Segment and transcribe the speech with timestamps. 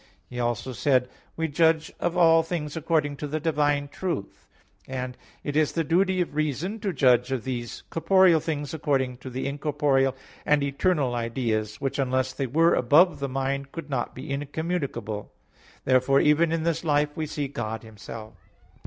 [0.27, 1.03] He also says (De Vera Relig.
[1.03, 4.47] xxx) that, "We judge of all things according to the divine truth";
[4.87, 5.13] and (De Trin.
[5.13, 9.17] xii) that, "it is the duty of reason to judge of these corporeal things according
[9.17, 14.15] to the incorporeal and eternal ideas; which unless they were above the mind could not
[14.15, 15.31] be incommutable."
[15.85, 18.33] Therefore even in this life we see God Himself.